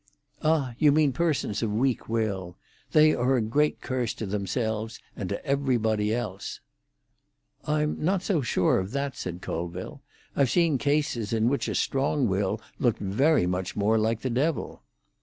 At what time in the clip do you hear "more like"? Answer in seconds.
13.75-14.21